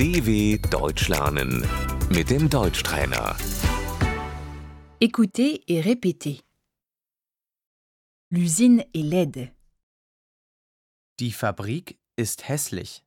[0.00, 1.62] DW Deutsch lernen
[2.08, 3.36] mit dem Deutschtrainer.
[4.98, 6.40] Écoutez et répétez.
[8.30, 9.52] L'usine est laide.
[11.18, 13.04] Die Fabrik ist hässlich.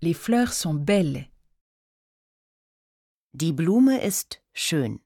[0.00, 1.30] Les fleurs sont belles.
[3.32, 4.98] Die Blume ist schön.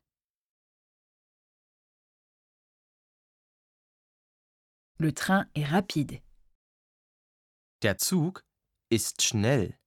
[4.99, 6.23] Le train est rapide.
[7.83, 8.41] Der Zug
[8.91, 9.79] ist schnell.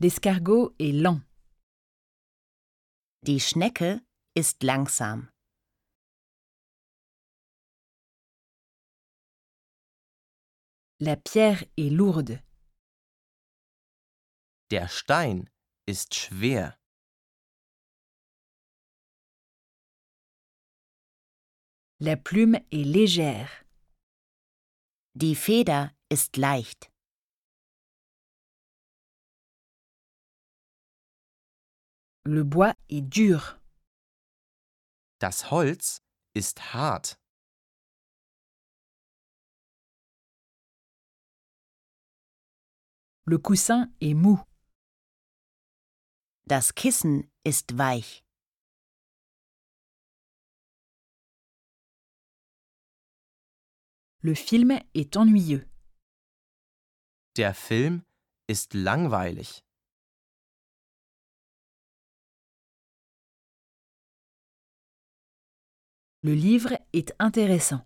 [0.00, 1.20] L'escargot est lent.
[3.22, 4.00] Die Schnecke
[4.34, 5.30] ist langsam.
[10.98, 12.42] La pierre est lourde.
[14.70, 15.50] Der Stein
[15.86, 16.78] ist schwer.
[22.04, 23.64] La plume est légère.
[25.14, 26.90] Die Feder ist leicht.
[32.24, 33.56] Le bois est dur.
[35.20, 36.02] Das Holz
[36.34, 37.20] ist hart.
[43.26, 44.40] Le coussin est mou.
[46.48, 48.24] Das Kissen ist weich.
[54.24, 55.68] Le film est ennuyeux.
[57.34, 58.04] Der Film
[58.46, 59.64] ist langweilig.
[66.22, 67.84] Le livre est intéressant.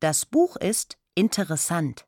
[0.00, 2.06] Das Buch ist interessant.